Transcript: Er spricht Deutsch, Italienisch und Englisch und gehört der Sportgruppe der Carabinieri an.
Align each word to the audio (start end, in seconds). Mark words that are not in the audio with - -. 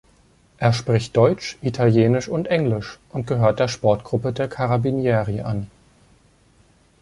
Er 0.57 0.73
spricht 0.73 1.15
Deutsch, 1.15 1.59
Italienisch 1.61 2.27
und 2.27 2.47
Englisch 2.47 2.97
und 3.11 3.27
gehört 3.27 3.59
der 3.59 3.67
Sportgruppe 3.67 4.33
der 4.33 4.47
Carabinieri 4.47 5.41
an. 5.41 5.69